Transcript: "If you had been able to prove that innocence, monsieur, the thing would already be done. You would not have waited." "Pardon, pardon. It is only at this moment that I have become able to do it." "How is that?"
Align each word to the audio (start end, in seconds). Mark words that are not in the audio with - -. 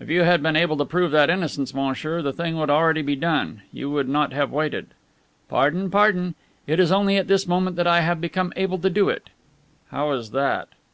"If 0.00 0.08
you 0.08 0.22
had 0.22 0.42
been 0.42 0.56
able 0.56 0.78
to 0.78 0.86
prove 0.86 1.10
that 1.10 1.28
innocence, 1.28 1.74
monsieur, 1.74 2.22
the 2.22 2.32
thing 2.32 2.56
would 2.56 2.70
already 2.70 3.02
be 3.02 3.14
done. 3.14 3.60
You 3.74 3.90
would 3.90 4.08
not 4.08 4.32
have 4.32 4.50
waited." 4.50 4.86
"Pardon, 5.50 5.90
pardon. 5.90 6.34
It 6.66 6.80
is 6.80 6.90
only 6.90 7.18
at 7.18 7.28
this 7.28 7.46
moment 7.46 7.76
that 7.76 7.86
I 7.86 8.00
have 8.00 8.22
become 8.22 8.54
able 8.56 8.78
to 8.78 8.88
do 8.88 9.10
it." 9.10 9.28
"How 9.90 10.12
is 10.12 10.30
that?" 10.30 10.68